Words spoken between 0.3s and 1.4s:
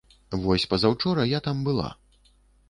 Вось пазаўчора